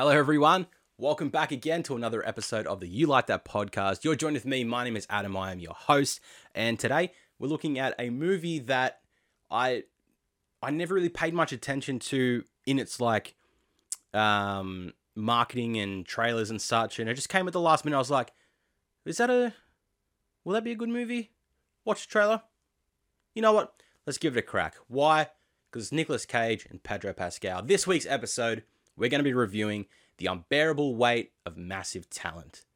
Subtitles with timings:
[0.00, 0.66] Hello, everyone.
[0.96, 4.02] Welcome back again to another episode of the You Like That podcast.
[4.02, 4.64] You're joined with me.
[4.64, 5.36] My name is Adam.
[5.36, 6.20] I am your host,
[6.54, 9.02] and today we're looking at a movie that
[9.50, 9.82] I
[10.62, 13.34] I never really paid much attention to in its like
[14.14, 17.96] um, marketing and trailers and such, and it just came at the last minute.
[17.96, 18.32] I was like,
[19.04, 19.52] "Is that a?
[20.46, 21.32] Will that be a good movie?
[21.84, 22.40] Watch the trailer.
[23.34, 23.74] You know what?
[24.06, 24.76] Let's give it a crack.
[24.88, 25.28] Why?
[25.70, 27.62] Because Nicolas Cage and Pedro Pascal.
[27.62, 28.64] This week's episode,
[29.00, 29.86] we're going to be reviewing
[30.18, 32.66] the unbearable weight of massive talent.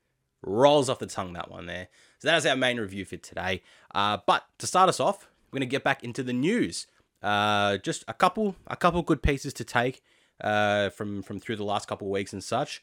[0.43, 1.89] Rolls off the tongue that one there.
[2.19, 3.63] So that is our main review for today.
[3.95, 6.87] Uh, but to start us off, we're going to get back into the news.
[7.23, 10.03] Uh, just a couple, a couple good pieces to take
[10.41, 12.83] uh, from from through the last couple weeks and such,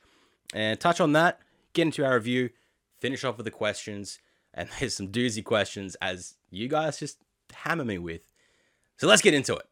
[0.53, 1.39] and touch on that.
[1.73, 2.49] Get into our review.
[2.99, 4.19] Finish off with the questions,
[4.53, 7.17] and there's some doozy questions as you guys just
[7.53, 8.21] hammer me with.
[8.97, 9.67] So let's get into it.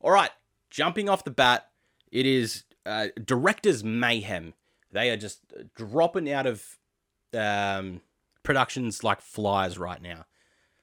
[0.00, 0.30] All right,
[0.70, 1.68] jumping off the bat,
[2.10, 4.54] it is uh, directors mayhem.
[4.92, 5.40] They are just
[5.74, 6.78] dropping out of
[7.34, 8.00] um,
[8.42, 10.24] productions like flies right now.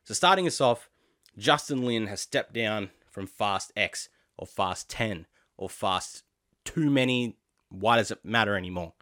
[0.04, 0.90] So starting us off,
[1.38, 5.26] Justin Lin has stepped down from Fast X or Fast 10
[5.58, 6.24] or Fast
[6.66, 7.38] Too Many.
[7.70, 8.94] Why does it matter anymore?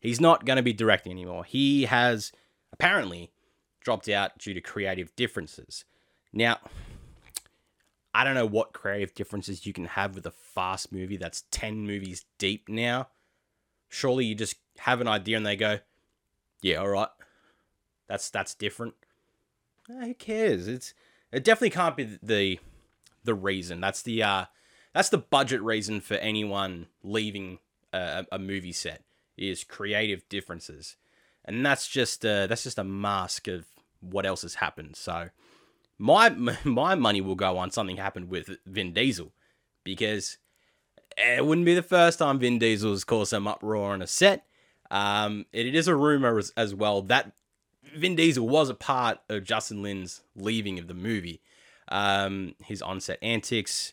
[0.00, 1.44] He's not going to be directing anymore.
[1.44, 2.32] He has
[2.72, 3.30] apparently
[3.80, 5.84] dropped out due to creative differences.
[6.32, 6.58] Now,
[8.14, 11.86] I don't know what creative differences you can have with a fast movie that's 10
[11.86, 13.08] movies deep now.
[13.88, 15.78] Surely you just have an idea and they go,
[16.60, 17.08] yeah, all right.
[18.08, 18.94] That's that's different.
[19.90, 20.68] Eh, who cares?
[20.68, 20.94] It's
[21.30, 22.58] it definitely can't be the
[23.24, 23.80] the reason.
[23.80, 24.44] That's the uh
[24.92, 27.58] that's the budget reason for anyone leaving
[27.92, 29.02] a, a movie set
[29.36, 30.96] is creative differences.
[31.44, 33.66] And that's just uh, that's just a mask of
[34.00, 34.96] what else has happened.
[34.96, 35.30] So
[35.98, 36.28] my
[36.64, 39.32] my money will go on something happened with Vin Diesel
[39.84, 40.38] because
[41.16, 44.46] it wouldn't be the first time Vin Diesel's caused some uproar on a set.
[44.90, 47.32] Um, it is a rumor as, as, well that
[47.96, 51.40] Vin Diesel was a part of Justin Lin's leaving of the movie.
[51.88, 53.92] Um, his on-set antics,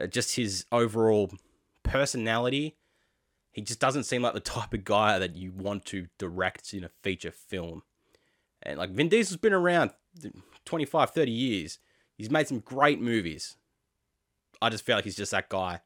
[0.00, 1.32] uh, just his overall
[1.82, 2.76] personality.
[3.52, 6.84] He just doesn't seem like the type of guy that you want to direct in
[6.84, 7.82] a feature film.
[8.62, 9.92] And like Vin Diesel's been around
[10.66, 11.78] 25, 30 years.
[12.16, 13.56] He's made some great movies.
[14.60, 15.80] I just feel like he's just that guy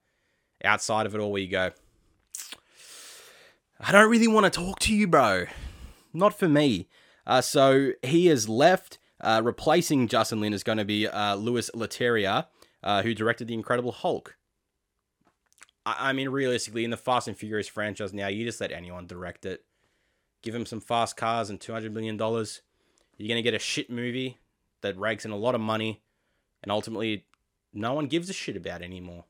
[0.65, 1.71] outside of it all where you go,
[3.79, 5.47] I don't really want to talk to you, bro.
[6.13, 6.89] Not for me.
[7.27, 8.99] Uh, so he has left.
[9.23, 12.47] Uh, replacing Justin Lin is going to be uh, Louis Leterrier,
[12.83, 14.37] uh, who directed The Incredible Hulk.
[15.85, 19.07] I-, I mean, realistically, in the Fast and Furious franchise now, you just let anyone
[19.07, 19.65] direct it.
[20.43, 22.17] Give him some fast cars and $200 million.
[22.17, 24.39] You're going to get a shit movie
[24.83, 26.03] that rakes in a lot of money,
[26.63, 27.27] and ultimately,
[27.73, 29.25] no one gives a shit about anymore.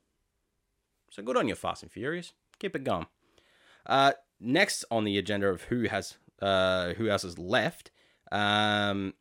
[1.10, 2.32] So good on you, Fast and Furious.
[2.58, 3.06] Keep it going.
[3.86, 7.90] Uh, next on the agenda of who has uh, who else has left.
[8.32, 9.14] Um,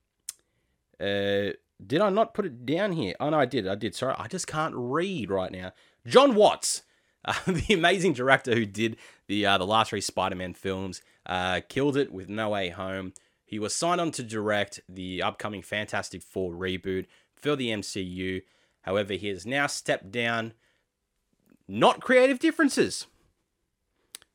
[0.99, 1.51] uh,
[1.85, 3.15] did I not put it down here?
[3.19, 3.67] Oh no, I did.
[3.67, 3.95] I did.
[3.95, 5.71] Sorry, I just can't read right now.
[6.05, 6.83] Jon Watts,
[7.25, 8.97] uh, the amazing director who did
[9.27, 13.13] the uh, the last three Spider-Man films, uh, killed it with No Way Home.
[13.49, 18.43] He was signed on to direct the upcoming Fantastic Four reboot for the MCU.
[18.81, 20.53] However, he has now stepped down.
[21.67, 23.07] Not creative differences.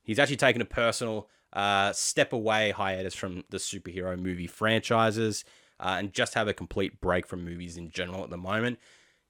[0.03, 5.45] He's actually taken a personal uh, step away hiatus from the superhero movie franchises
[5.79, 8.81] uh, and just have a complete break from movies in general at the moment.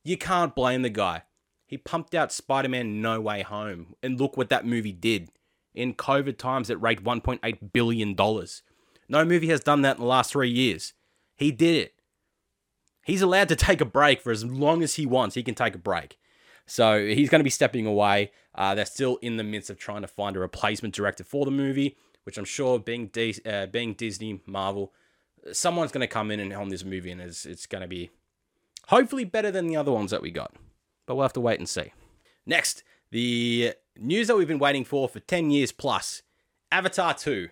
[0.03, 1.25] You can't blame the guy.
[1.67, 5.29] He pumped out Spider Man No Way Home, and look what that movie did.
[5.75, 8.17] In COVID times, it raked $1.8 billion.
[9.09, 10.93] No movie has done that in the last three years.
[11.37, 11.95] He did it.
[13.05, 15.35] He's allowed to take a break for as long as he wants.
[15.35, 16.19] He can take a break.
[16.67, 18.33] So he's going to be stepping away.
[18.55, 21.51] Uh, they're still in the midst of trying to find a replacement director for the
[21.51, 24.93] movie, which I'm sure, being D- uh, being Disney, Marvel,
[25.53, 28.11] someone's going to come in and helm this movie, and it's, it's going to be
[28.89, 30.55] hopefully better than the other ones that we got.
[31.07, 31.93] But we'll have to wait and see.
[32.47, 36.23] Next, the news that we've been waiting for for 10 years plus
[36.73, 37.49] Avatar 2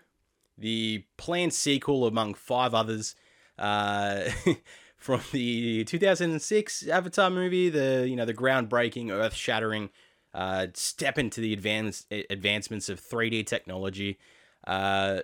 [0.62, 3.16] the planned sequel among five others
[3.58, 4.22] uh,
[4.96, 9.90] from the 2006 Avatar movie, the you know the groundbreaking, earth-shattering
[10.32, 14.18] uh, step into the advance advancements of 3D technology.
[14.64, 15.20] Uh,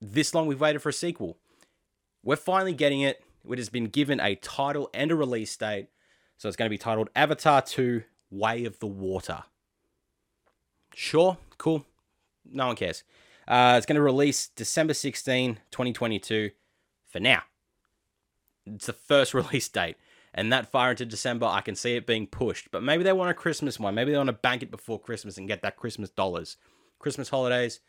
[0.00, 1.38] this long we've waited for a sequel.
[2.22, 3.24] We're finally getting it.
[3.48, 5.88] It has been given a title and a release date.
[6.36, 9.44] So it's going to be titled Avatar 2 Way of the Water.
[10.94, 11.86] Sure, cool.
[12.44, 13.04] No one cares.
[13.46, 16.50] Uh, it's going to release December 16, 2022
[17.08, 17.42] for now.
[18.66, 19.96] It's the first release date.
[20.34, 22.70] And that far into December, I can see it being pushed.
[22.70, 23.94] But maybe they want a Christmas one.
[23.94, 26.56] Maybe they want to bank it before Christmas and get that Christmas dollars.
[26.98, 27.80] Christmas holidays.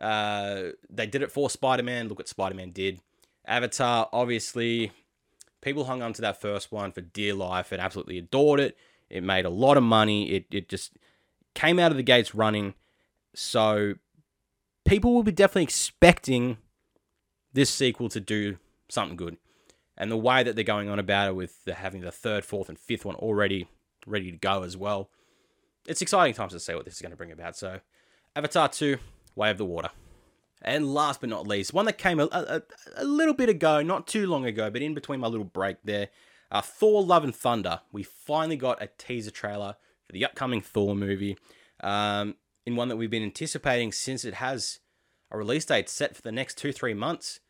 [0.00, 2.08] Uh, they did it for Spider Man.
[2.08, 3.00] Look what Spider Man did.
[3.46, 4.90] Avatar, obviously,
[5.60, 8.76] people hung on to that first one for dear life and absolutely adored it.
[9.08, 10.30] It made a lot of money.
[10.30, 10.96] It, it just
[11.54, 12.74] came out of the gates running.
[13.34, 13.94] So
[14.84, 16.58] people will be definitely expecting
[17.52, 18.58] this sequel to do
[18.88, 19.36] something good.
[19.96, 22.68] And the way that they're going on about it with the, having the third, fourth,
[22.68, 23.68] and fifth one already
[24.06, 25.08] ready to go as well,
[25.86, 27.56] it's exciting times to see what this is going to bring about.
[27.56, 27.80] So,
[28.34, 28.98] Avatar 2,
[29.36, 29.90] Way of the Water.
[30.62, 32.62] And last but not least, one that came a, a,
[32.96, 36.08] a little bit ago, not too long ago, but in between my little break there,
[36.50, 37.80] uh, Thor Love and Thunder.
[37.92, 39.76] We finally got a teaser trailer
[40.06, 41.36] for the upcoming Thor movie,
[41.80, 42.36] um,
[42.66, 44.80] in one that we've been anticipating since it has
[45.30, 47.40] a release date set for the next two, three months.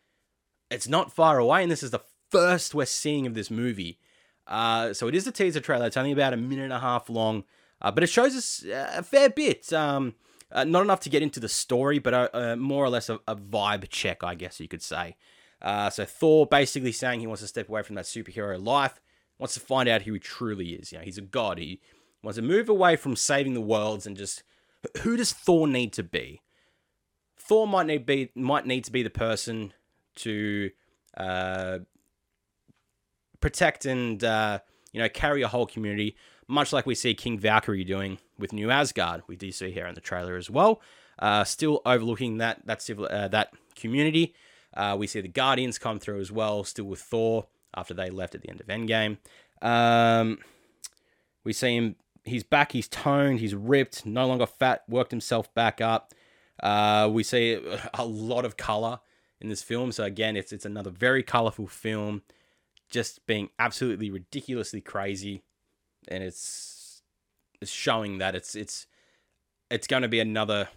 [0.70, 3.98] It's not far away, and this is the first we're seeing of this movie.
[4.46, 5.86] Uh, so it is a teaser trailer.
[5.86, 7.44] It's only about a minute and a half long,
[7.80, 9.72] uh, but it shows us a fair bit.
[9.72, 10.14] Um,
[10.50, 13.18] uh, not enough to get into the story, but a, a more or less a,
[13.26, 15.16] a, vibe check, I guess you could say.
[15.60, 19.00] Uh, so Thor basically saying he wants to step away from that superhero life,
[19.38, 20.92] wants to find out who he truly is.
[20.92, 21.58] You know, he's a god.
[21.58, 21.80] He
[22.22, 24.42] wants to move away from saving the worlds and just
[25.02, 26.40] who does Thor need to be?
[27.36, 29.72] Thor might need be might need to be the person
[30.16, 30.70] to
[31.16, 31.78] uh,
[33.40, 34.60] protect and uh,
[34.92, 36.16] you know carry a whole community,
[36.48, 39.22] much like we see King Valkyrie doing with New Asgard.
[39.26, 40.80] We do see here in the trailer as well.
[41.18, 44.34] Uh, still overlooking that that civil uh, that community.
[44.76, 47.46] Uh, we see the Guardians come through as well, still with Thor
[47.76, 49.18] after they left at the end of Endgame.
[49.62, 50.38] Um,
[51.44, 51.96] we see him.
[52.24, 52.72] He's back.
[52.72, 53.40] He's toned.
[53.40, 54.06] He's ripped.
[54.06, 54.84] No longer fat.
[54.88, 56.14] Worked himself back up.
[56.62, 57.60] Uh, we see
[57.94, 59.00] a lot of color
[59.40, 59.92] in this film.
[59.92, 62.22] So again, it's it's another very colorful film,
[62.88, 65.42] just being absolutely ridiculously crazy,
[66.08, 67.02] and it's
[67.60, 68.86] it's showing that it's it's
[69.70, 70.68] it's going to be another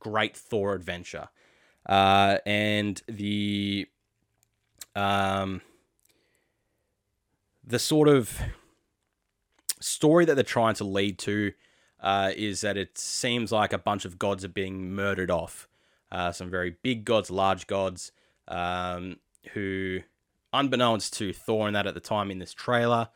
[0.00, 1.28] great Thor adventure,
[1.86, 3.86] uh, and the
[4.94, 5.60] um
[7.64, 8.40] the sort of
[9.86, 11.52] story that they're trying to lead to
[12.00, 15.68] uh, is that it seems like a bunch of gods are being murdered off.
[16.10, 18.12] Uh, some very big gods, large gods,
[18.48, 19.16] um,
[19.54, 20.00] who,
[20.52, 23.08] unbeknownst to Thor and that at the time in this trailer,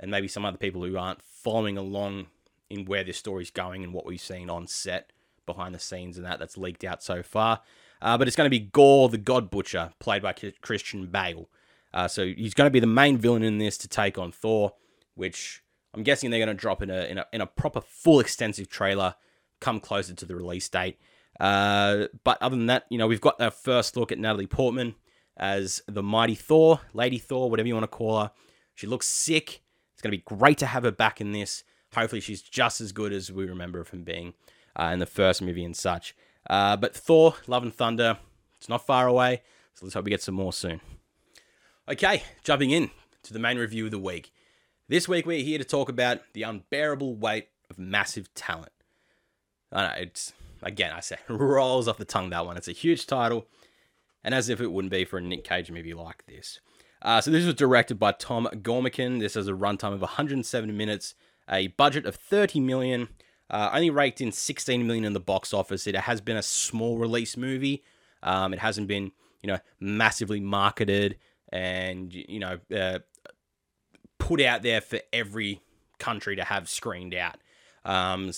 [0.00, 2.26] and maybe some other people who aren't following along
[2.70, 5.12] in where this story's going and what we've seen on set
[5.44, 7.60] behind the scenes and that that's leaked out so far.
[8.00, 11.48] Uh, but it's going to be Gorr the God Butcher, played by Christian Bale.
[11.94, 14.72] Uh, so he's going to be the main villain in this to take on Thor,
[15.14, 15.62] which
[15.94, 18.68] I'm guessing they're going to drop in a, in a in a proper full extensive
[18.68, 19.14] trailer
[19.60, 20.98] come closer to the release date.
[21.40, 24.94] Uh, but other than that, you know, we've got our first look at Natalie Portman
[25.36, 28.30] as the mighty Thor, Lady Thor, whatever you want to call her.
[28.74, 29.62] She looks sick.
[29.92, 31.64] It's going to be great to have her back in this.
[31.94, 34.34] Hopefully, she's just as good as we remember from being
[34.78, 36.14] uh, in the first movie and such.
[36.48, 38.18] Uh, but Thor, Love and Thunder,
[38.56, 39.42] it's not far away.
[39.74, 40.80] So let's hope we get some more soon.
[41.88, 42.90] Okay, jumping in
[43.22, 44.32] to the main review of the week.
[44.92, 48.72] This week we're here to talk about the unbearable weight of massive talent.
[49.72, 52.58] I know it's again I say rolls off the tongue that one.
[52.58, 53.46] It's a huge title,
[54.22, 56.60] and as if it wouldn't be for a Nick Cage movie like this.
[57.00, 59.18] Uh, so this was directed by Tom Gormican.
[59.18, 61.14] This has a runtime of 107 minutes,
[61.48, 63.08] a budget of 30 million,
[63.48, 65.86] uh, only raked in 16 million in the box office.
[65.86, 67.82] It has been a small release movie.
[68.22, 71.16] Um, it hasn't been you know massively marketed
[71.50, 72.98] and you know uh,
[74.22, 75.60] put out there for every
[75.98, 77.36] country to have screened out.
[77.84, 78.30] Um,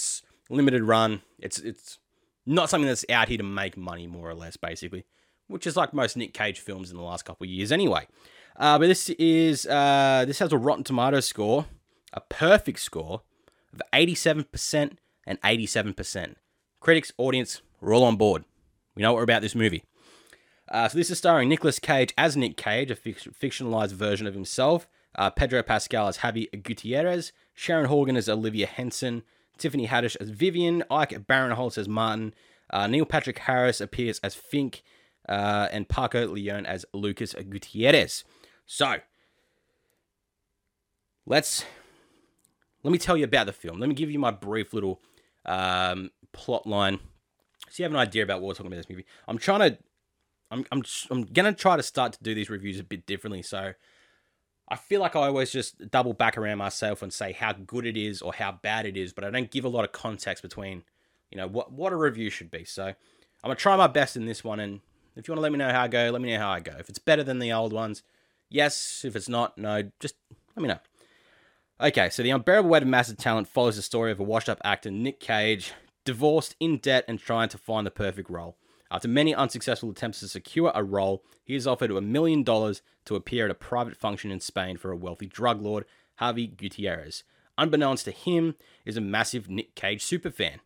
[0.48, 1.20] limited run.
[1.38, 1.98] It's it's
[2.46, 5.04] not something that's out here to make money, more or less, basically,
[5.46, 8.06] which is like most Nick Cage films in the last couple of years, anyway.
[8.56, 11.66] Uh, but this is uh, this has a Rotten Tomato score,
[12.14, 13.20] a perfect score
[13.72, 16.38] of eighty-seven percent and eighty-seven percent.
[16.80, 18.44] Critics, audience, we're all on board.
[18.94, 19.84] We know what we're about this movie.
[20.70, 24.88] Uh, so this is starring Nicolas Cage as Nick Cage, a fictionalized version of himself,
[25.16, 29.22] uh, Pedro Pascal as Javi Gutierrez, Sharon Horgan as Olivia Henson,
[29.58, 32.34] Tiffany Haddish as Vivian, Ike Barinholtz as Martin,
[32.70, 34.82] uh, Neil Patrick Harris appears as Fink,
[35.28, 38.24] uh, and Paco León as Lucas Gutierrez.
[38.66, 38.96] So,
[41.26, 41.64] let's
[42.82, 43.78] let me tell you about the film.
[43.78, 45.00] Let me give you my brief little
[45.46, 46.98] um, plot line,
[47.70, 49.06] so you have an idea about what we're talking about this movie.
[49.28, 49.78] I'm trying to,
[50.50, 53.42] I'm I'm I'm gonna try to start to do these reviews a bit differently.
[53.42, 53.74] So
[54.68, 57.96] I feel like I always just double back around myself and say how good it
[57.96, 60.84] is or how bad it is, but I don't give a lot of context between,
[61.30, 62.64] you know, what what a review should be.
[62.64, 62.94] So I'm
[63.42, 64.80] gonna try my best in this one, and
[65.16, 66.60] if you want to let me know how I go, let me know how I
[66.60, 66.74] go.
[66.78, 68.02] If it's better than the old ones,
[68.48, 69.04] yes.
[69.04, 69.90] If it's not, no.
[70.00, 70.14] Just
[70.56, 70.78] let me know.
[71.80, 74.90] Okay, so the unbearable weight of massive talent follows the story of a washed-up actor,
[74.90, 75.72] Nick Cage,
[76.04, 78.56] divorced, in debt, and trying to find the perfect role.
[78.94, 83.16] After many unsuccessful attempts to secure a role, he is offered a million dollars to
[83.16, 85.84] appear at a private function in Spain for a wealthy drug lord,
[86.20, 87.24] Javi Gutierrez.
[87.58, 90.60] Unbeknownst to him, is a massive Nick Cage superfan.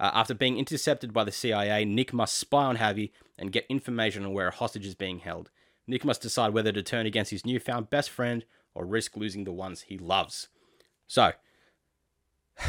[0.00, 4.24] Uh, after being intercepted by the CIA, Nick must spy on Javi and get information
[4.24, 5.50] on where a hostage is being held.
[5.86, 9.52] Nick must decide whether to turn against his newfound best friend or risk losing the
[9.52, 10.48] ones he loves.
[11.06, 11.32] So,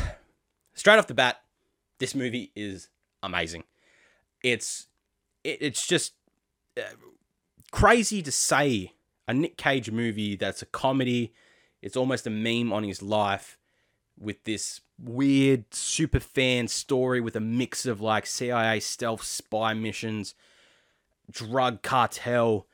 [0.74, 1.38] straight off the bat,
[2.00, 2.90] this movie is
[3.24, 3.64] amazing.
[4.44, 4.88] It's
[5.46, 6.14] it, it's just
[6.78, 6.82] uh,
[7.72, 8.94] crazy to say
[9.28, 11.34] a Nick Cage movie that's a comedy.
[11.82, 13.58] It's almost a meme on his life
[14.18, 20.34] with this weird super fan story with a mix of like CIA stealth spy missions,
[21.30, 22.66] drug cartel,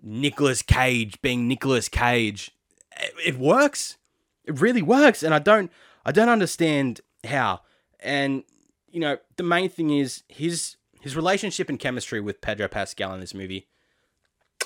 [0.00, 2.52] Nicolas Cage being Nicolas Cage.
[2.98, 3.96] It, it works.
[4.44, 5.70] It really works, and I don't
[6.04, 7.60] I don't understand how.
[8.00, 8.44] And
[8.90, 13.18] you know, the main thing is his his relationship and chemistry with Pedro Pascal in
[13.18, 13.66] this movie.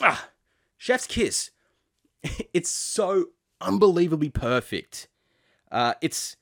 [0.02, 0.28] Ah,
[0.76, 1.50] chef's kiss.
[2.52, 3.28] It's so
[3.60, 5.08] unbelievably perfect.
[5.70, 6.36] Uh, it's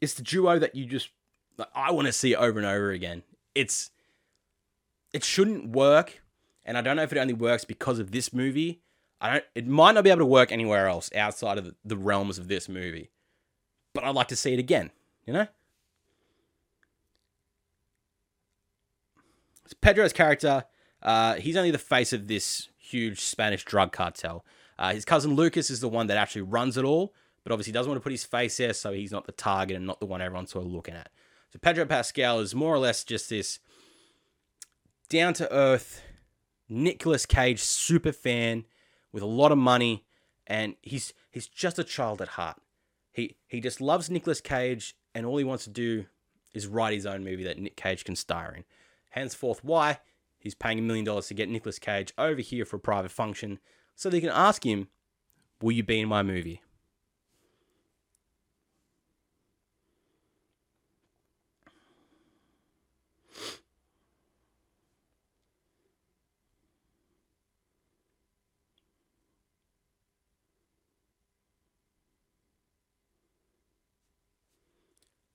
[0.00, 1.10] it's the duo that you just
[1.58, 3.22] like, I want to see over and over again.
[3.54, 3.90] It's
[5.12, 6.22] it shouldn't work,
[6.64, 8.80] and I don't know if it only works because of this movie.
[9.20, 9.44] I don't.
[9.54, 12.48] It might not be able to work anywhere else outside of the, the realms of
[12.48, 13.10] this movie,
[13.92, 14.90] but I'd like to see it again.
[15.26, 15.46] You know.
[19.80, 20.64] Pedro's character,
[21.02, 24.44] uh, he's only the face of this huge Spanish drug cartel.
[24.78, 27.90] Uh, his cousin Lucas is the one that actually runs it all, but obviously doesn't
[27.90, 30.20] want to put his face there, so he's not the target and not the one
[30.20, 31.10] everyone's sort of looking at.
[31.52, 33.60] So Pedro Pascal is more or less just this
[35.08, 36.02] down to earth
[36.68, 38.64] Nicolas Cage super fan
[39.12, 40.04] with a lot of money,
[40.46, 42.60] and he's he's just a child at heart.
[43.12, 46.06] He he just loves Nicolas Cage, and all he wants to do
[46.52, 48.64] is write his own movie that Nick Cage can star in.
[49.14, 50.00] Henceforth, why
[50.40, 53.60] he's paying a million dollars to get Nicolas Cage over here for a private function
[53.94, 54.88] so they can ask him,
[55.62, 56.60] Will you be in my movie?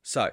[0.02, 0.32] So,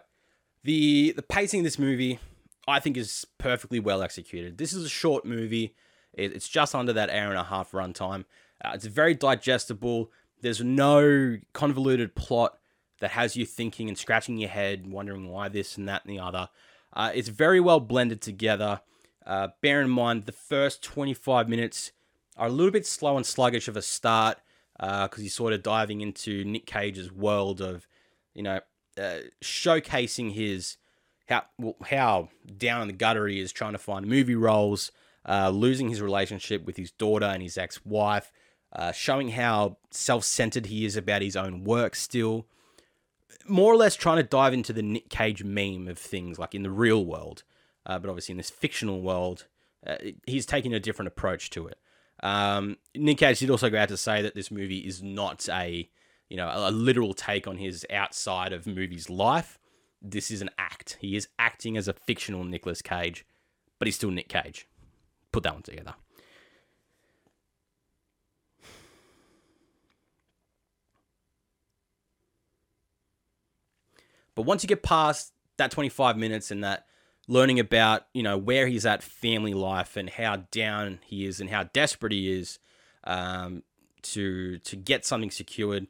[0.64, 2.18] the the pacing of this movie,
[2.68, 4.58] I think, is perfectly well executed.
[4.58, 5.74] This is a short movie.
[6.12, 8.24] It's just under that hour and a half runtime.
[8.64, 10.10] Uh, it's very digestible.
[10.40, 12.58] There's no convoluted plot
[13.00, 16.22] that has you thinking and scratching your head, wondering why this and that and the
[16.22, 16.48] other.
[16.92, 18.80] Uh, it's very well blended together.
[19.26, 21.92] Uh, bear in mind, the first 25 minutes
[22.36, 24.38] are a little bit slow and sluggish of a start
[24.78, 27.86] because uh, he's sort of diving into Nick Cage's world of,
[28.34, 28.60] you know,
[28.98, 30.76] uh, showcasing his
[31.28, 34.92] how well, how down in the gutter he is trying to find movie roles,
[35.28, 38.32] uh, losing his relationship with his daughter and his ex-wife,
[38.72, 42.46] uh, showing how self-centered he is about his own work still.
[43.48, 46.62] More or less trying to dive into the Nick Cage meme of things like in
[46.62, 47.44] the real world,
[47.84, 49.46] uh, but obviously in this fictional world,
[49.86, 51.78] uh, he's taking a different approach to it.
[52.22, 55.88] Um, Nick Cage did also go out to say that this movie is not a
[56.28, 59.58] you know, a, a literal take on his outside of movies life.
[60.08, 60.98] This is an act.
[61.00, 63.26] He is acting as a fictional Nicolas Cage,
[63.78, 64.68] but he's still Nick Cage.
[65.32, 65.94] Put that one together.
[74.36, 76.86] But once you get past that 25 minutes and that
[77.26, 81.50] learning about, you know, where he's at family life and how down he is and
[81.50, 82.60] how desperate he is
[83.04, 83.64] um,
[84.02, 85.88] to to get something secured,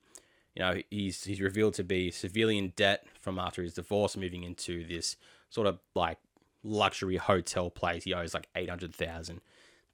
[0.54, 4.44] you know, he's he's revealed to be severely in debt from after his divorce, moving
[4.44, 5.16] into this
[5.50, 6.18] sort of like
[6.62, 8.04] luxury hotel place.
[8.04, 9.40] He owes like eight hundred thousand,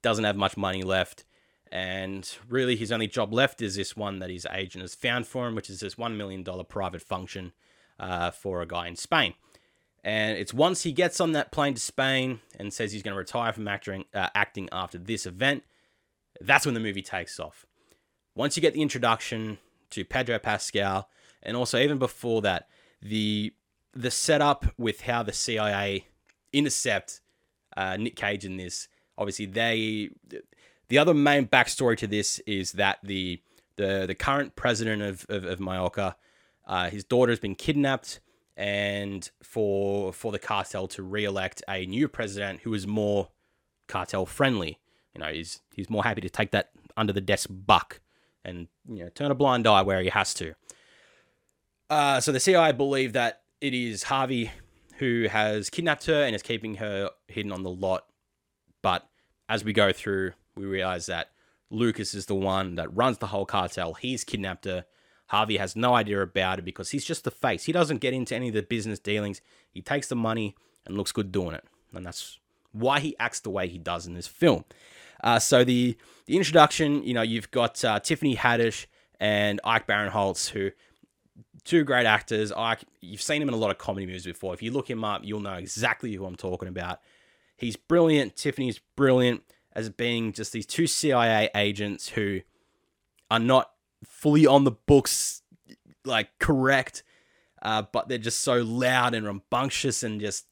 [0.03, 1.25] doesn't have much money left,
[1.71, 5.47] and really his only job left is this one that his agent has found for
[5.47, 7.53] him, which is this one million dollar private function
[7.99, 9.33] uh, for a guy in Spain.
[10.03, 13.17] And it's once he gets on that plane to Spain and says he's going to
[13.17, 15.63] retire from acting, uh, acting after this event,
[16.39, 17.65] that's when the movie takes off.
[18.35, 19.57] Once you get the introduction
[19.89, 21.09] to Pedro Pascal,
[21.41, 22.67] and also even before that,
[23.03, 23.53] the
[23.93, 26.07] the setup with how the CIA
[26.51, 27.21] intercept
[27.75, 28.87] uh, Nick Cage in this.
[29.17, 30.09] Obviously, they
[30.87, 33.41] the other main backstory to this is that the
[33.75, 36.15] the the current president of of, of Mallorca,
[36.65, 38.19] uh, his daughter has been kidnapped,
[38.57, 43.29] and for for the cartel to re-elect a new president who is more
[43.87, 44.79] cartel friendly.
[45.13, 48.01] You know, he's he's more happy to take that under the desk buck
[48.45, 50.53] and you know turn a blind eye where he has to.
[51.89, 54.49] Uh, so the CIA believe that it is Javi
[54.97, 58.05] who has kidnapped her and is keeping her hidden on the lot.
[58.81, 59.07] But
[59.49, 61.31] as we go through, we realize that
[61.69, 63.95] Lucas is the one that runs the whole cartel.
[63.95, 64.85] He's kidnapped her.
[65.31, 67.63] Javi has no idea about it because he's just the face.
[67.63, 69.41] He doesn't get into any of the business dealings.
[69.71, 71.65] He takes the money and looks good doing it.
[71.93, 72.39] And that's
[72.71, 74.65] why he acts the way he does in this film.
[75.23, 78.85] Uh, so the the introduction, you know, you've got uh, Tiffany Haddish
[79.19, 80.71] and Ike Barinholtz, who
[81.63, 82.51] two great actors.
[82.51, 84.53] I you've seen him in a lot of comedy movies before.
[84.53, 86.99] If you look him up, you'll know exactly who I'm talking about.
[87.57, 88.35] He's brilliant.
[88.35, 89.43] Tiffany's brilliant
[89.73, 92.41] as being just these two CIA agents who
[93.31, 93.71] are not
[94.03, 95.41] fully on the books,
[96.05, 97.03] like correct,
[97.61, 100.45] uh, but they're just so loud and rambunctious and just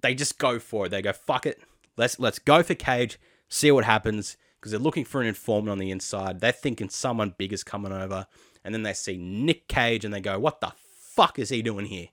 [0.00, 0.90] they just go for it.
[0.90, 1.60] They go fuck it.
[1.96, 3.18] Let's let's go for Cage.
[3.48, 6.40] See what happens because they're looking for an informant on the inside.
[6.40, 8.26] They're thinking someone big is coming over,
[8.64, 11.86] and then they see Nick Cage and they go, "What the fuck is he doing
[11.86, 12.08] here?"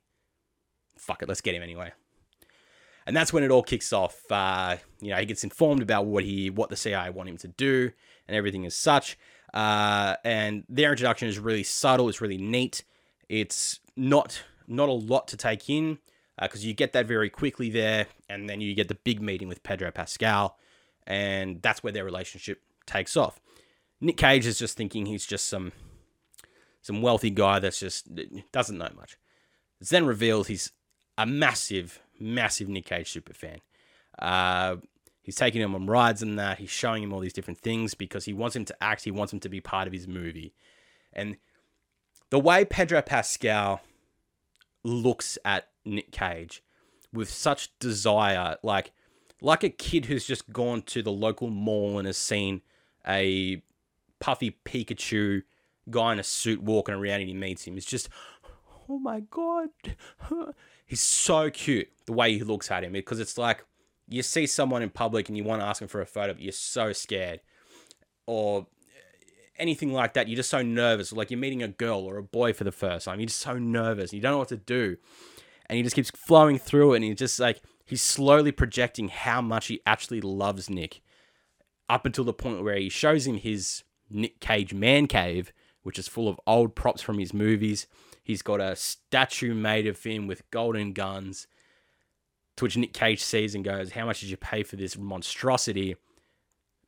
[0.98, 1.92] Fuck it, let's get him anyway
[3.06, 4.20] and that's when it all kicks off.
[4.32, 7.48] Uh, you know, he gets informed about what he what the CIA want him to
[7.48, 7.92] do
[8.28, 9.18] and everything as such.
[9.54, 12.10] Uh, and their introduction is really subtle.
[12.10, 12.84] It's really neat.
[13.28, 16.00] It's not not a lot to take in
[16.40, 19.48] because uh, you get that very quickly there, and then you get the big meeting
[19.48, 20.58] with Pedro Pascal,
[21.06, 23.40] and that's where their relationship takes off.
[24.00, 25.72] Nick Cage is just thinking he's just some
[26.82, 28.10] some wealthy guy that's just
[28.52, 29.18] doesn't know much.
[29.80, 30.72] It's then revealed he's
[31.18, 33.60] a massive massive Nick Cage super fan.
[34.20, 34.78] Uh,
[35.22, 36.60] he's taking him on rides and that.
[36.60, 39.04] He's showing him all these different things because he wants him to act.
[39.04, 40.54] He wants him to be part of his movie.
[41.14, 41.38] And
[42.30, 43.82] the way Pedro Pascal
[44.84, 46.64] looks at Nick Cage
[47.14, 48.92] with such desire, like
[49.42, 52.62] like a kid who's just gone to the local mall and has seen
[53.08, 53.62] a
[54.20, 55.42] puffy Pikachu
[55.92, 57.78] guy in a suit walking around and he meets him.
[57.78, 58.10] It's just,
[58.90, 59.70] oh my god,
[60.86, 63.66] he's so cute the way he looks at him because it's like
[64.08, 66.42] you see someone in public and you want to ask him for a photo, but
[66.42, 67.40] you're so scared,
[68.28, 68.68] or
[69.58, 70.28] anything like that.
[70.28, 71.14] You're just so nervous.
[71.14, 73.20] Like you're meeting a girl or a boy for the first time.
[73.20, 74.12] You're just so nervous.
[74.12, 74.98] You don't know what to do,
[75.68, 76.98] and he just keeps flowing through it.
[76.98, 81.02] And he's just like he's slowly projecting how much he actually loves Nick,
[81.90, 86.08] up until the point where he shows him his Nick Cage man cave, which is
[86.08, 87.88] full of old props from his movies
[88.24, 91.48] He's got a statue made of him with golden guns.
[92.58, 95.96] To which Nick Cage sees and goes, How much did you pay for this monstrosity?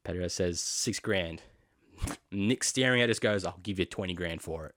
[0.04, 1.42] Pedro says, Six grand.
[2.32, 4.76] Nick staring at us goes, I'll give you 20 grand for it.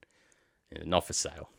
[0.72, 1.50] And not for sale.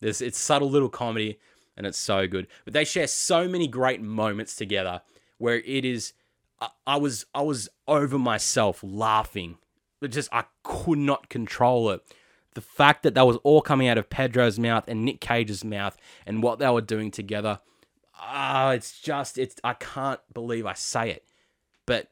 [0.00, 1.38] There's, it's subtle little comedy
[1.76, 2.48] and it's so good.
[2.64, 5.02] But they share so many great moments together
[5.38, 6.12] where it is
[6.60, 9.58] I, I was I was over myself laughing.
[10.08, 12.00] Just I could not control it.
[12.54, 15.96] The fact that that was all coming out of Pedro's mouth and Nick Cage's mouth
[16.24, 17.58] and what they were doing together,
[18.18, 21.24] ah, oh, it's just it's I can't believe I say it,
[21.86, 22.10] but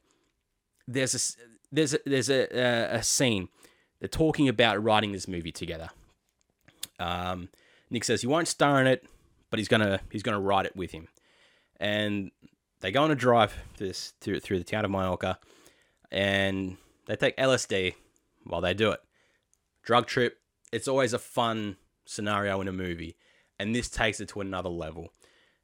[0.88, 3.48] there's a there's a, there's a, a, a scene.
[4.00, 5.90] They're talking about writing this movie together.
[6.98, 7.48] Um,
[7.88, 9.07] Nick says he won't star in it,
[9.50, 11.09] but he's gonna he's gonna write it with him,
[11.78, 12.31] and
[12.81, 15.38] they go on a drive this through through the town of Mallorca,
[16.11, 16.76] and
[17.12, 17.94] they take LSD
[18.44, 19.01] while they do it
[19.83, 20.38] drug trip,
[20.72, 23.16] it's always a fun scenario in a movie.
[23.59, 25.12] And this takes it to another level.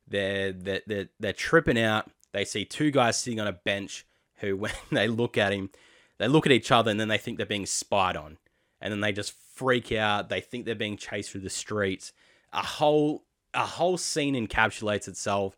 [0.06, 2.10] They're, they're, they're, they're tripping out.
[2.32, 4.06] They see two guys sitting on a bench
[4.36, 5.70] who, when they look at him,
[6.18, 8.38] they look at each other and then they think they're being spied on.
[8.80, 10.28] And then they just freak out.
[10.28, 12.12] They think they're being chased through the streets.
[12.52, 15.56] A whole a whole scene encapsulates itself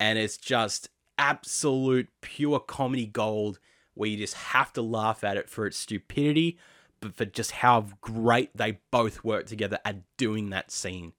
[0.00, 3.60] and it's just absolute pure comedy gold
[4.00, 6.58] where you just have to laugh at it for its stupidity
[7.00, 11.12] but for just how great they both work together at doing that scene.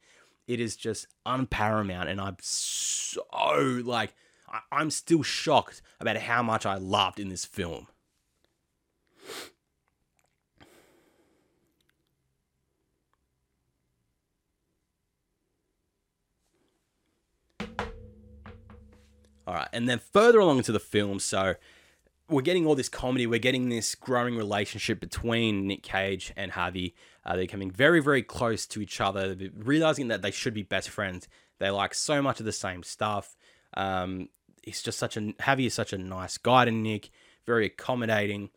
[0.48, 3.24] It is just unparamount, and I'm so
[3.84, 4.13] like
[4.48, 7.88] I- am still shocked about how much I laughed in this film.
[19.48, 21.56] All right, and then further along into the film, so
[22.32, 23.28] we're getting all this comedy.
[23.28, 26.94] We're getting this growing relationship between Nick Cage and Javi.
[27.26, 30.89] Uh, they're coming very, very close to each other, realizing that they should be best
[30.89, 31.28] friends.
[31.60, 33.36] They like so much of the same stuff.
[33.76, 34.30] Um,
[34.63, 37.10] he's just such a Javi is such a nice guy to Nick,
[37.46, 38.50] very accommodating.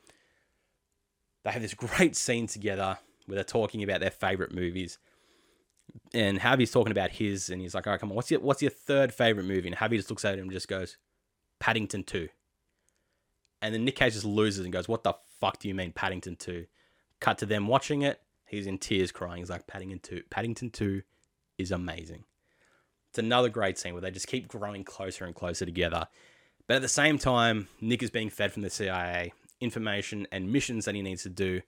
[1.45, 4.99] They have this great scene together where they're talking about their favorite movies.
[6.15, 8.63] And Javi's talking about his, and he's like, "All right, come on, what's your what's
[8.63, 10.97] your third favorite movie?" And Javi just looks at him and just goes,
[11.61, 12.29] "Paddington 2.
[13.63, 16.37] And then Nick Cage just loses and goes, What the fuck do you mean Paddington
[16.37, 16.67] 2?
[17.21, 18.21] Cut to them watching it.
[18.47, 19.39] He's in tears crying.
[19.39, 21.03] He's like, Paddington 2, Paddington 2
[21.59, 22.25] is amazing.
[23.11, 26.09] It's another great scene where they just keep growing closer and closer together.
[26.67, 30.85] But at the same time, Nick is being fed from the CIA information and missions
[30.85, 31.63] that he needs to do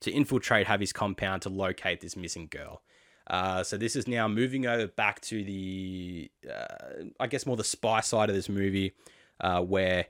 [0.00, 2.82] to infiltrate Javi's compound to locate this missing girl.
[3.28, 7.64] Uh, so this is now moving over back to the, uh, I guess, more the
[7.64, 8.92] spy side of this movie,
[9.40, 10.06] uh, where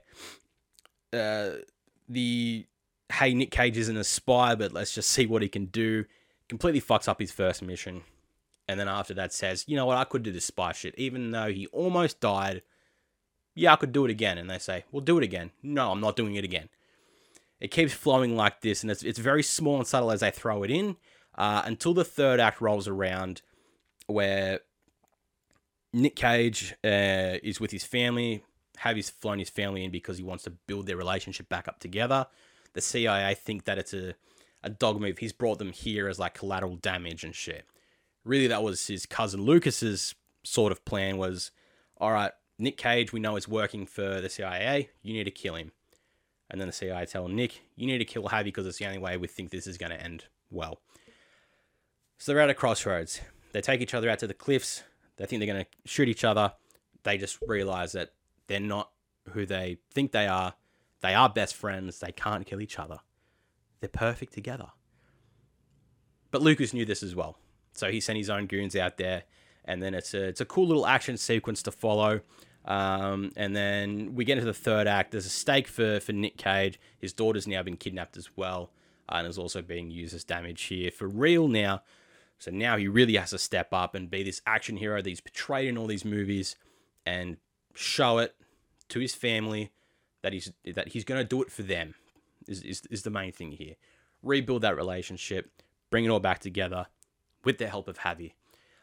[1.13, 1.49] uh,
[2.07, 2.65] the
[3.11, 6.05] hey Nick Cage isn't a spy, but let's just see what he can do.
[6.47, 8.03] Completely fucks up his first mission,
[8.67, 11.31] and then after that says, you know what, I could do this spy shit, even
[11.31, 12.63] though he almost died.
[13.55, 15.51] Yeah, I could do it again, and they say, well, do it again.
[15.61, 16.69] No, I'm not doing it again.
[17.59, 20.63] It keeps flowing like this, and it's it's very small and subtle as they throw
[20.63, 20.95] it in
[21.37, 23.41] uh, until the third act rolls around,
[24.07, 24.61] where
[25.93, 28.43] Nick Cage uh, is with his family.
[28.83, 32.27] Javi's flown his family in because he wants to build their relationship back up together.
[32.73, 34.15] The CIA think that it's a,
[34.63, 35.17] a dog move.
[35.17, 37.65] He's brought them here as like collateral damage and shit.
[38.23, 41.51] Really, that was his cousin Lucas's sort of plan was,
[41.97, 44.89] all right, Nick Cage, we know is working for the CIA.
[45.01, 45.71] You need to kill him.
[46.51, 48.97] And then the CIA tell Nick, you need to kill Javi because it's the only
[48.97, 50.81] way we think this is going to end well.
[52.17, 53.21] So they're at a crossroads.
[53.53, 54.83] They take each other out to the cliffs.
[55.17, 56.53] They think they're going to shoot each other.
[57.03, 58.11] They just realize that
[58.49, 58.89] they're not
[59.29, 60.55] who they think they are.
[61.01, 61.99] They are best friends.
[61.99, 62.99] They can't kill each other.
[63.79, 64.71] They're perfect together.
[66.31, 67.37] But Lucas knew this as well.
[67.73, 69.23] So he sent his own goons out there.
[69.63, 72.21] And then it's a, it's a cool little action sequence to follow.
[72.65, 75.11] Um, and then we get into the third act.
[75.11, 76.79] There's a stake for, for Nick Cage.
[76.97, 78.71] His daughter's now been kidnapped as well.
[79.07, 81.83] Uh, and is also being used as damage here for real now.
[82.39, 85.21] So now he really has to step up and be this action hero that he's
[85.21, 86.55] portrayed in all these movies
[87.05, 87.37] and
[87.73, 88.35] show it
[88.89, 89.71] to his family
[90.21, 91.95] that he's that he's going to do it for them
[92.47, 93.75] is, is, is the main thing here.
[94.21, 96.87] Rebuild that relationship, bring it all back together
[97.43, 98.33] with the help of Javi.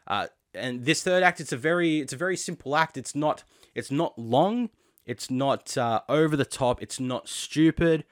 [0.07, 2.97] Uh, and this third act, it's a very it's a very simple act.
[2.97, 3.43] It's not
[3.75, 4.69] it's not long.
[5.05, 6.81] It's not uh, over the top.
[6.81, 8.03] It's not stupid.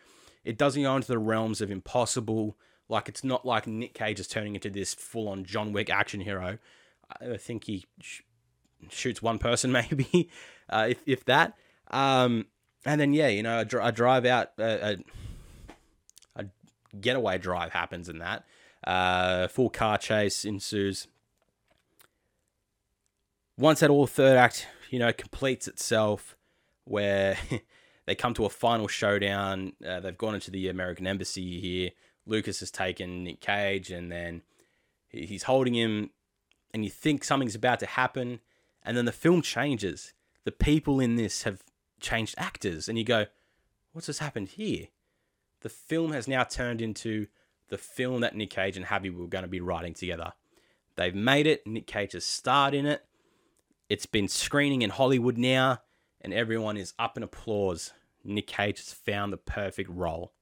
[0.44, 2.58] It doesn't go into the realms of impossible.
[2.88, 6.60] Like it's not like Nick Cage is turning into this full-on John Wick action hero.
[7.20, 8.22] I think he sh-
[8.90, 10.30] shoots one person maybe,
[10.70, 11.54] uh, if if that.
[11.92, 12.48] Um,
[12.86, 14.98] and then yeah, you know, a, dr- a drive out, a,
[16.36, 16.46] a,
[17.00, 18.46] getaway drive happens in that.
[18.86, 21.08] Uh, full car chase ensues.
[23.58, 26.36] Once that all third act, you know, completes itself,
[26.84, 27.38] where
[28.06, 29.74] they come to a final showdown.
[29.86, 31.92] Uh, they've gone into the American embassy here.
[32.28, 34.42] Lucas has taken Nick Cage and then
[35.10, 36.10] he's holding him,
[36.74, 38.40] and you think something's about to happen,
[38.84, 40.14] and then the film changes.
[40.46, 41.62] The people in this have
[42.00, 43.26] changed actors, and you go,
[43.92, 44.88] What's just happened here?
[45.62, 47.28] The film has now turned into
[47.70, 50.34] the film that Nick Cage and Javi were going to be writing together.
[50.96, 51.66] They've made it.
[51.66, 53.06] Nick Cage has starred in it.
[53.90, 55.80] It's been screening in Hollywood now,
[56.22, 57.94] and everyone is up in applause.
[58.24, 60.34] Nick Cage has found the perfect role.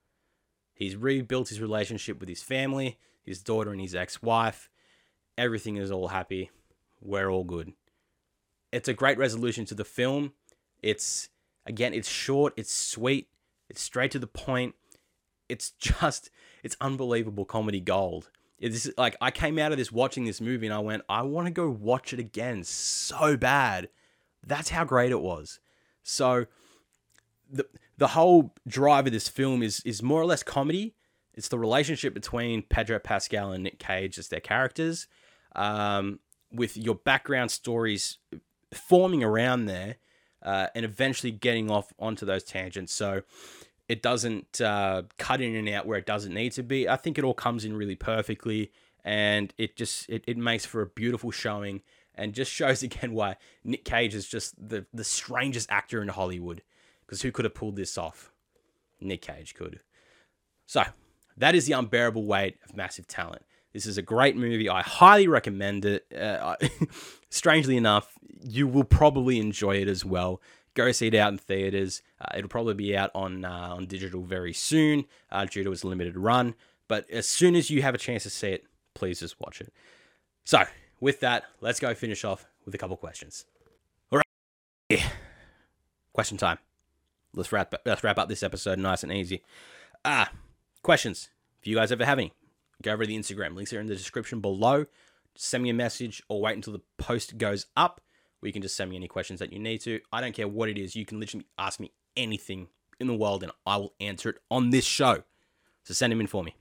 [0.74, 4.70] He's rebuilt his relationship with his family, his daughter, and his ex wife.
[5.38, 6.52] Everything is all happy.
[7.02, 7.74] We're all good.
[8.74, 10.34] It's a great resolution to the film.
[10.82, 11.30] It's,
[11.66, 13.30] again, it's short, it's sweet,
[13.70, 14.74] it's straight to the point.
[15.48, 16.32] It's just,
[16.64, 18.32] it's unbelievable comedy gold.
[18.58, 21.48] It's like I came out of this watching this movie and I went, I want
[21.48, 23.90] to go watch it again so bad.
[24.46, 25.60] That's how great it was.
[26.02, 26.46] So
[27.52, 27.66] the
[27.98, 30.96] the whole drive of this film is is more or less comedy.
[31.34, 35.08] It's the relationship between Pedro Pascal and Nick Cage as their characters,
[35.56, 36.20] um,
[36.52, 38.18] with your background stories
[38.74, 39.98] forming around there,
[40.42, 42.94] uh, and eventually getting off onto those tangents.
[42.94, 43.24] So
[43.88, 46.88] it doesn't uh, cut in and out where it doesn't need to be.
[46.88, 48.72] I think it all comes in really perfectly,
[49.04, 51.82] and it just it, it makes for a beautiful showing,
[52.16, 56.62] and just shows again why Nick Cage is just the the strangest actor in Hollywood.
[57.06, 58.32] Because who could have pulled this off?
[59.02, 59.82] Nick Cage could.
[60.66, 60.84] So
[61.38, 63.44] that is the unbearable weight of massive talent.
[63.74, 64.70] This is a great movie.
[64.70, 66.06] I highly recommend it.
[66.14, 66.56] Uh,
[67.30, 70.42] strangely enough, you will probably enjoy it as well
[70.74, 72.02] go see it out in theaters.
[72.20, 75.84] Uh, it'll probably be out on uh, on digital very soon uh, due to its
[75.84, 76.56] limited run.
[76.88, 79.74] But as soon as you have a chance to see it, please just watch it.
[80.44, 80.64] So
[81.00, 83.46] with that, let's go finish off with a couple questions.
[84.12, 84.22] All
[84.90, 85.04] right,
[86.14, 86.60] question time.
[87.34, 89.44] Let's wrap let's wrap up this episode nice and easy.
[90.06, 90.32] Ah,
[90.82, 91.30] questions.
[91.62, 92.34] If you guys ever have any,
[92.84, 93.56] go over to the Instagram.
[93.56, 94.86] Links are in the description below.
[95.36, 98.02] Send me a message or wait until the post goes up
[98.40, 100.00] where you can just send me any questions that you need to.
[100.12, 100.96] I don't care what it is.
[100.96, 102.68] You can literally ask me anything
[103.00, 105.24] in the world and I will answer it on this show.
[105.84, 106.56] So send them in for me.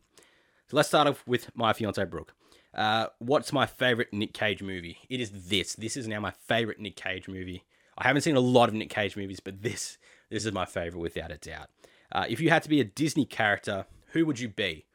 [0.69, 2.35] So let's start off with my fiance Brooke.
[2.73, 4.99] Uh, what's my favorite Nick Cage movie?
[5.11, 5.75] It is this.
[5.75, 7.65] This is now my favorite Nick Cage movie.
[7.99, 9.99] I haven't seen a lot of Nick Cage movies, but this
[10.31, 11.69] this is my favorite without a doubt.
[12.11, 14.87] Uh, if you had to be a Disney character, who would you be?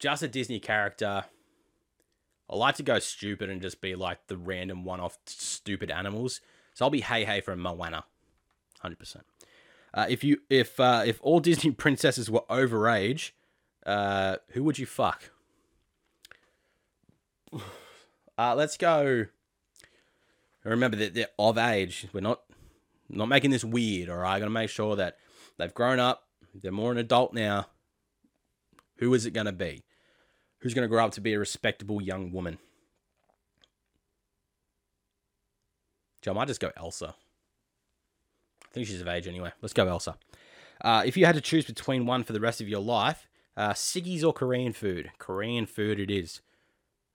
[0.00, 1.24] Just a Disney character.
[2.48, 6.40] I like to go stupid and just be like the random one-off stupid animals.
[6.74, 8.04] So I'll be Heihei from Moana,
[8.80, 9.24] hundred uh, percent.
[10.08, 13.32] If you if uh, if all Disney princesses were overage,
[13.86, 15.30] uh, who would you fuck?
[18.38, 19.26] Uh, let's go.
[20.64, 22.06] Remember that they're of age.
[22.10, 22.40] We're not
[23.10, 24.08] not making this weird.
[24.08, 25.18] All right, I gotta make sure that
[25.58, 26.22] they've grown up.
[26.54, 27.66] They're more an adult now.
[28.96, 29.82] Who is it gonna be?
[30.60, 32.58] Who's gonna grow up to be a respectable young woman?
[36.22, 37.14] Joe, I might just go Elsa.
[38.64, 39.52] I think she's of age anyway.
[39.62, 40.16] Let's go Elsa.
[40.82, 43.72] Uh, if you had to choose between one for the rest of your life, uh,
[43.72, 45.10] Siggy's or Korean food?
[45.18, 46.40] Korean food it is.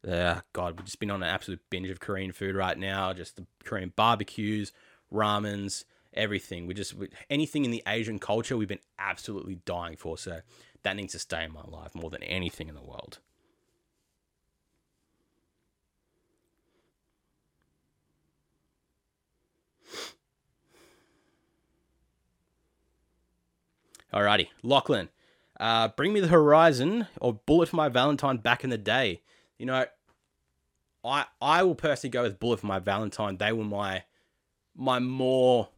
[0.08, 3.13] Uh, God, we've just been on an absolute binge of Korean food right now.
[3.13, 4.71] Just the Korean barbecues,
[5.12, 6.67] ramens, everything.
[6.67, 10.17] We just we, anything in the Asian culture we've been absolutely dying for.
[10.17, 10.41] So
[10.84, 13.19] that needs to stay in my life more than anything in the world.
[24.13, 25.10] Alrighty, Lachlan.
[25.60, 29.21] Uh, Bring Me the Horizon or Bullet for My Valentine back in the day.
[29.58, 29.86] You know,
[31.03, 33.38] I I will personally go with Bullet for My Valentine.
[33.38, 34.03] They were my
[34.75, 35.69] my more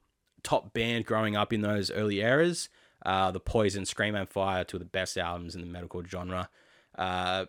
[0.44, 2.70] top band growing up in those early eras.
[3.06, 6.50] Uh, the Poison, Scream Aim Fire, two of the best albums in the metalcore genre.
[6.98, 7.46] Uh,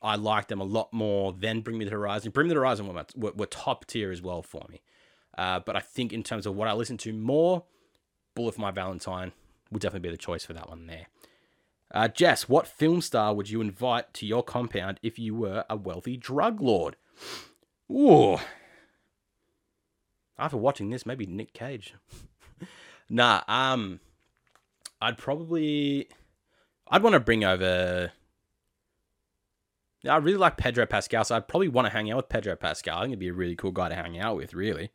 [0.00, 2.30] I liked them a lot more than Bring Me the Horizon.
[2.30, 4.80] Bring Me the Horizon were, were, were top tier as well for me.
[5.38, 7.62] Uh, but I think in terms of what I listen to more,
[8.34, 9.32] Bullet for My Valentine
[9.70, 11.06] would definitely be the choice for that one there.
[11.92, 15.76] Uh, Jess, what film star would you invite to your compound if you were a
[15.76, 16.96] wealthy drug lord?
[17.90, 18.38] Ooh.
[20.36, 21.94] After watching this, maybe Nick Cage.
[23.08, 24.00] nah, um,
[25.00, 26.08] I'd probably,
[26.88, 28.10] I'd want to bring over.
[30.06, 32.98] I really like Pedro Pascal, so I'd probably want to hang out with Pedro Pascal.
[32.98, 34.90] I think he'd be a really cool guy to hang out with, really.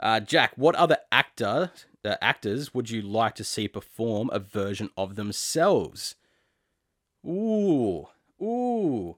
[0.00, 1.72] Uh, Jack, what other actor
[2.04, 6.14] uh, actors would you like to see perform a version of themselves?
[7.26, 8.06] Ooh,
[8.42, 9.16] ooh,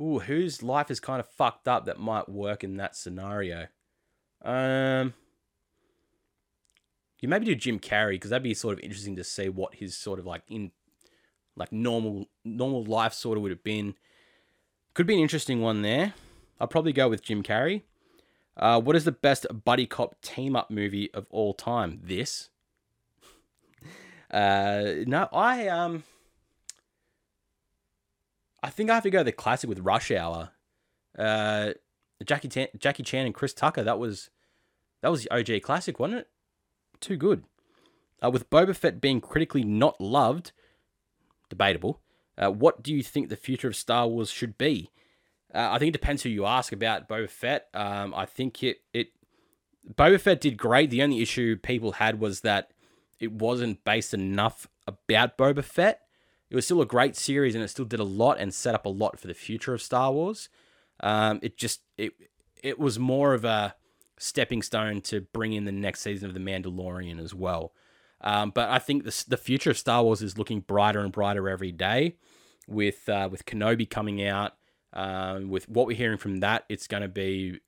[0.00, 0.18] ooh.
[0.20, 3.66] Whose life is kind of fucked up that might work in that scenario?
[4.42, 5.12] Um,
[7.20, 9.96] you maybe do Jim Carrey because that'd be sort of interesting to see what his
[9.96, 10.70] sort of like in
[11.56, 13.94] like normal normal life sort of would have been.
[14.94, 16.14] Could be an interesting one there.
[16.58, 17.82] I'll probably go with Jim Carrey.
[18.56, 22.00] Uh, what is the best buddy cop team up movie of all time?
[22.02, 22.48] This.
[24.30, 26.04] Uh, no, I um.
[28.62, 30.50] I think I have to go the classic with Rush Hour.
[31.16, 31.72] Uh,
[32.24, 33.82] Jackie Chan, Jackie Chan and Chris Tucker.
[33.82, 34.30] That was
[35.02, 36.28] that was the OG classic, wasn't it?
[37.00, 37.44] Too good.
[38.22, 40.52] Uh, with Boba Fett being critically not loved,
[41.50, 42.00] debatable.
[42.38, 44.90] Uh, what do you think the future of Star Wars should be?
[45.56, 47.68] Uh, I think it depends who you ask about Boba Fett.
[47.72, 49.08] Um, I think it it
[49.94, 50.90] Boba Fett did great.
[50.90, 52.72] The only issue people had was that
[53.18, 56.02] it wasn't based enough about Boba Fett.
[56.50, 58.86] It was still a great series and it still did a lot and set up
[58.86, 60.48] a lot for the future of Star Wars.
[61.00, 62.12] Um, it just it
[62.62, 63.74] it was more of a
[64.18, 67.72] stepping stone to bring in the next season of The Mandalorian as well.
[68.20, 71.48] Um, but I think the the future of Star Wars is looking brighter and brighter
[71.48, 72.16] every day,
[72.66, 74.52] with uh, with Kenobi coming out.
[74.96, 77.60] Um, with what we're hearing from that, it's going to be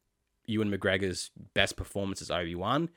[0.47, 2.89] Ewan McGregor's best performance as Obi Wan.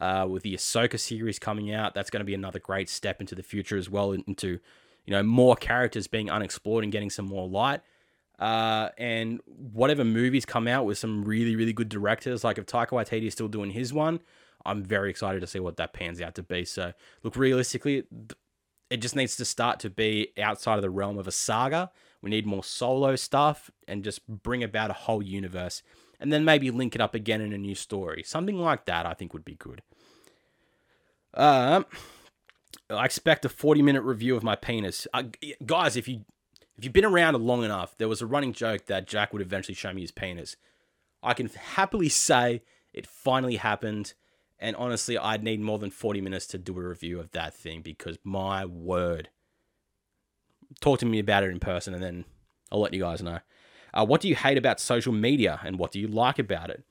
[0.00, 3.34] Uh, with the Ahsoka series coming out, that's going to be another great step into
[3.34, 4.58] the future as well, into
[5.04, 7.82] you know more characters being unexplored and getting some more light.
[8.38, 12.88] Uh, and whatever movies come out with some really, really good directors, like if Taika
[12.88, 14.20] Waititi is still doing his one,
[14.66, 16.64] I'm very excited to see what that pans out to be.
[16.64, 16.92] So,
[17.22, 18.04] look, realistically,
[18.90, 21.92] it just needs to start to be outside of the realm of a saga.
[22.24, 25.82] We need more solo stuff and just bring about a whole universe.
[26.18, 28.22] And then maybe link it up again in a new story.
[28.22, 29.82] Something like that, I think, would be good.
[31.34, 31.84] Um,
[32.88, 35.06] I expect a 40 minute review of my penis.
[35.12, 35.24] Uh,
[35.66, 36.24] guys, if you
[36.78, 39.74] if you've been around long enough, there was a running joke that Jack would eventually
[39.74, 40.56] show me his penis.
[41.22, 42.62] I can happily say
[42.94, 44.14] it finally happened.
[44.58, 47.82] And honestly, I'd need more than 40 minutes to do a review of that thing
[47.82, 49.28] because my word.
[50.80, 52.24] Talk to me about it in person and then
[52.70, 53.40] I'll let you guys know.
[53.92, 56.82] Uh, what do you hate about social media and what do you like about it?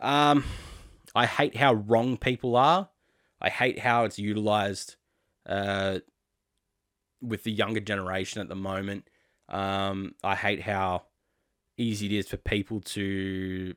[0.00, 0.44] Um,
[1.14, 2.88] I hate how wrong people are.
[3.40, 4.96] I hate how it's utilized
[5.46, 5.98] uh,
[7.20, 9.08] with the younger generation at the moment.
[9.48, 11.04] Um, I hate how
[11.76, 13.74] easy it is for people to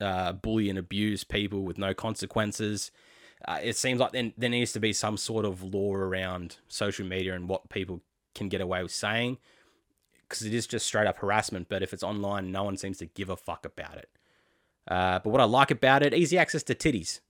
[0.00, 2.90] uh, bully and abuse people with no consequences.
[3.46, 7.06] Uh, it seems like then there needs to be some sort of law around social
[7.06, 8.00] media and what people
[8.34, 9.38] can get away with saying
[10.28, 11.68] because it is just straight up harassment.
[11.68, 14.08] But if it's online, no one seems to give a fuck about it.
[14.88, 17.20] Uh, but what I like about it, easy access to titties.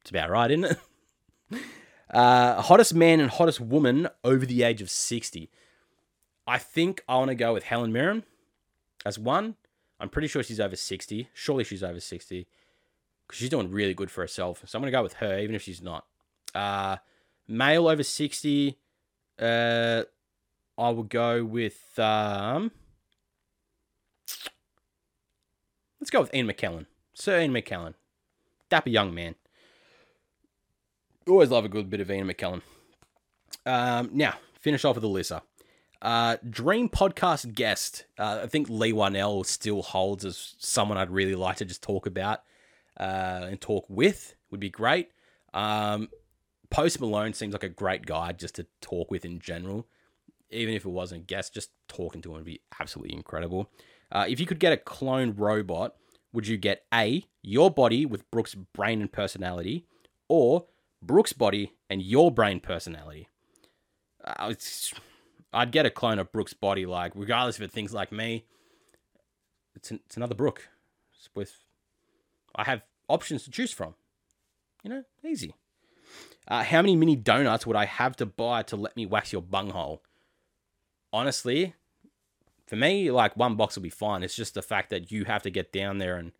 [0.00, 0.78] It's about right, isn't
[1.50, 1.60] it?
[2.12, 5.50] Uh, hottest man and hottest woman over the age of 60.
[6.46, 8.24] I think I want to go with Helen Mirren
[9.06, 9.56] as one.
[9.98, 11.28] I'm pretty sure she's over 60.
[11.32, 12.46] Surely she's over 60
[13.26, 14.62] because she's doing really good for herself.
[14.66, 16.04] So I'm going to go with her, even if she's not.
[16.54, 16.96] Uh,
[17.48, 18.78] male over 60.
[19.42, 20.04] Uh,
[20.78, 21.98] I will go with.
[21.98, 22.70] Um,
[26.00, 26.86] let's go with Ian McKellen.
[27.14, 27.94] Sir Ian McKellen.
[28.70, 29.34] Dapper young man.
[31.28, 32.62] Always love a good bit of Ian McKellen.
[33.66, 35.42] Um, now, finish off with Alyssa.
[36.00, 38.06] Uh, dream podcast guest.
[38.18, 42.06] Uh, I think Leigh Whannell still holds as someone I'd really like to just talk
[42.06, 42.40] about
[42.98, 44.34] uh, and talk with.
[44.50, 45.10] Would be great.
[45.54, 46.08] Um,
[46.72, 49.86] Post Malone seems like a great guy just to talk with in general.
[50.50, 53.70] Even if it wasn't a guest, just talking to him would be absolutely incredible.
[54.10, 55.96] Uh, if you could get a clone robot,
[56.32, 59.86] would you get A, your body with Brooks' brain and personality,
[60.28, 60.66] or
[61.02, 63.28] Brooks' body and your brain personality.
[64.24, 64.54] Uh,
[65.52, 68.46] I'd get a clone of Brooks' body, like regardless if it thinks like me.
[69.74, 70.68] It's an, it's another Brook.
[71.14, 71.58] It's with
[72.54, 73.94] I have options to choose from.
[74.82, 75.54] You know, easy.
[76.48, 79.42] Uh, how many mini donuts would I have to buy to let me wax your
[79.42, 80.02] bunghole?
[81.12, 81.74] Honestly,
[82.66, 84.22] for me, like one box will be fine.
[84.22, 86.32] It's just the fact that you have to get down there and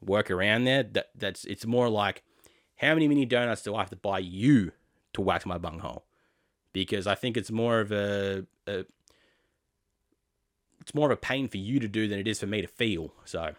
[0.00, 0.82] work around there.
[0.82, 2.22] That that's it's more like
[2.76, 4.72] how many mini donuts do I have to buy you
[5.14, 6.04] to wax my bunghole?
[6.72, 8.84] Because I think it's more of a, a
[10.80, 12.68] it's more of a pain for you to do than it is for me to
[12.68, 13.12] feel.
[13.24, 13.54] So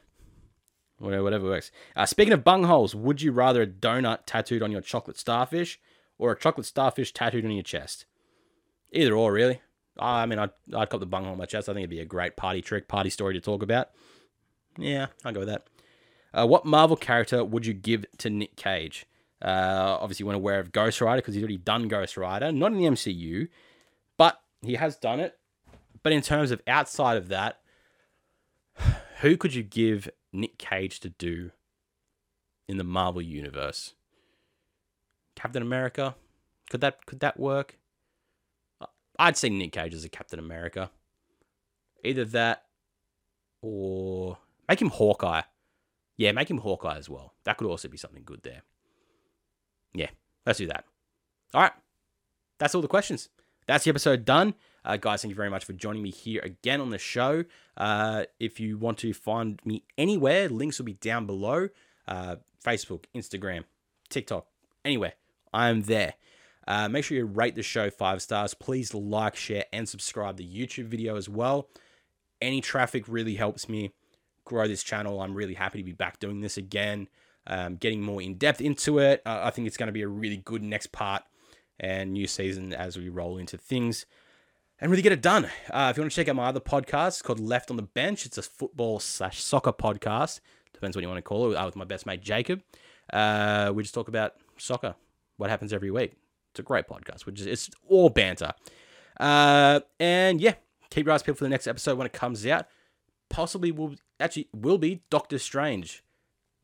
[0.99, 1.71] whatever, whatever works.
[1.95, 5.79] Uh, speaking of bungholes, would you rather a donut tattooed on your chocolate starfish
[6.17, 8.05] or a chocolate starfish tattooed on your chest?
[8.91, 9.61] Either or, really.
[9.97, 11.67] I mean, I'd, I'd cop the bunghole on my chest.
[11.67, 13.89] I think it'd be a great party trick, party story to talk about.
[14.77, 15.67] Yeah, I'll go with that.
[16.33, 19.05] Uh, what Marvel character would you give to Nick Cage?
[19.41, 22.77] Uh, obviously, we're aware of Ghost Rider because he's already done Ghost Rider, not in
[22.77, 23.47] the MCU,
[24.17, 25.37] but he has done it.
[26.03, 27.59] But in terms of outside of that,
[29.21, 31.51] who could you give Nick Cage to do
[32.67, 33.93] in the Marvel universe?
[35.35, 36.15] Captain America?
[36.69, 37.77] Could that could that work?
[39.17, 40.91] I'd see Nick Cage as a Captain America.
[42.03, 42.63] Either that
[43.61, 44.37] or
[44.67, 45.41] make him Hawkeye.
[46.17, 47.33] Yeah, make him Hawkeye as well.
[47.43, 48.61] That could also be something good there.
[49.93, 50.09] Yeah,
[50.45, 50.85] let's do that.
[51.53, 51.71] All right.
[52.59, 53.29] That's all the questions.
[53.67, 54.53] That's the episode done.
[54.89, 57.43] Uh, guys, thank you very much for joining me here again on the show.
[57.77, 61.69] Uh, if you want to find me anywhere, links will be down below
[62.07, 63.65] uh, Facebook, Instagram,
[64.09, 64.47] TikTok,
[64.83, 65.13] anywhere.
[65.53, 66.15] I'm there.
[66.67, 68.55] Uh, make sure you rate the show five stars.
[68.55, 71.69] Please like, share, and subscribe the YouTube video as well.
[72.41, 73.93] Any traffic really helps me
[74.43, 75.21] grow this channel.
[75.21, 77.09] I'm really happy to be back doing this again,
[77.45, 79.21] um, getting more in depth into it.
[79.23, 81.21] Uh, I think it's going to be a really good next part
[81.79, 84.07] and new season as we roll into things
[84.81, 85.45] and really get it done.
[85.69, 87.83] Uh, if you want to check out my other podcast, it's called Left on the
[87.83, 88.25] Bench.
[88.25, 90.39] It's a football slash soccer podcast.
[90.73, 91.55] Depends what you want to call it.
[91.55, 92.61] Uh, with my best mate Jacob,
[93.11, 94.95] uh, we just talk about soccer,
[95.37, 96.13] what happens every week.
[96.51, 98.53] It's a great podcast, which is it's all banter.
[99.19, 100.53] Uh, and yeah,
[100.89, 102.65] keep your eyes peeled for the next episode when it comes out
[103.29, 106.03] possibly will actually will be Doctor Strange,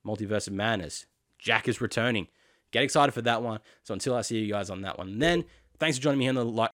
[0.05, 1.05] Multiverse of Madness.
[1.37, 2.27] Jack is returning.
[2.71, 3.59] Get excited for that one.
[3.83, 5.45] So until I see you guys on that one, then
[5.79, 6.69] thanks for joining me here on the.